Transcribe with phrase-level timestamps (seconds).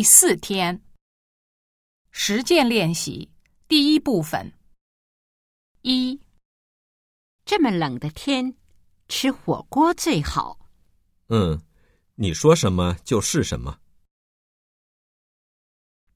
[0.00, 0.82] 第四天，
[2.10, 3.30] 实践练习
[3.68, 4.50] 第一部分。
[5.82, 6.18] 一，
[7.44, 8.56] 这么冷的天，
[9.08, 10.58] 吃火锅最好。
[11.28, 11.60] 嗯，
[12.14, 13.78] 你说什么就是什么。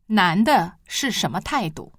[0.06, 1.92] 男的是什么态度？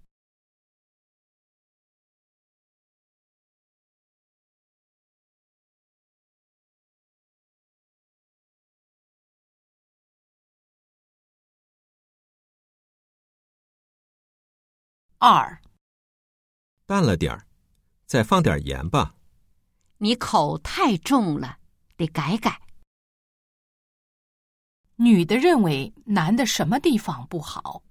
[15.18, 15.62] 二，
[16.86, 17.48] 淡了点儿，
[18.06, 19.16] 再放点盐吧。
[19.98, 21.60] 你口太重了，
[21.96, 22.62] 得改改。
[24.98, 27.82] 女的认为男的什么地方不好？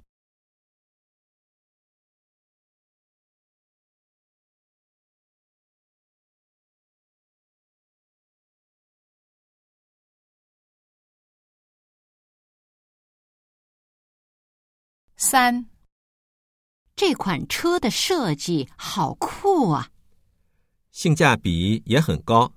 [15.16, 15.70] 三，
[16.96, 19.90] 这款车的设计好酷啊！
[20.92, 22.52] 性价比也很高。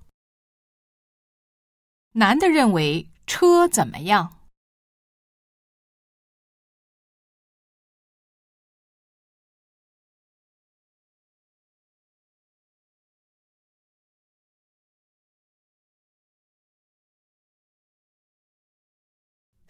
[2.11, 4.33] 男的认为车怎么样？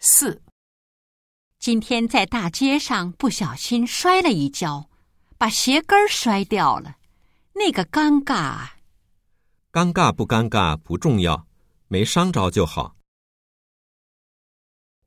[0.00, 0.42] 四，
[1.58, 4.88] 今天在大街上不小心摔了一跤，
[5.36, 6.96] 把鞋跟儿摔掉了，
[7.52, 8.76] 那个尴尬啊！
[9.72, 11.48] 尴尬不尴尬不重要，
[11.88, 12.94] 没伤着就好。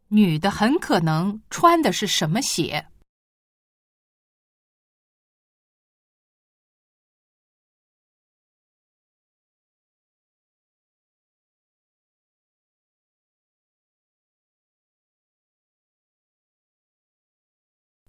[0.09, 2.85] 女的很可能穿的是什么鞋？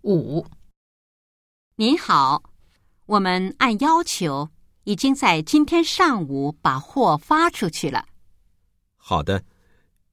[0.02, 0.44] 五，
[1.76, 2.42] 您好，
[3.06, 4.48] 我们按要求
[4.84, 8.06] 已经在今天上午把货发出去了。
[8.96, 9.44] 好的，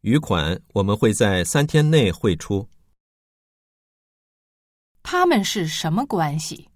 [0.01, 2.67] 余款我们会在三天内汇出。
[5.01, 6.69] 他们是什么关系？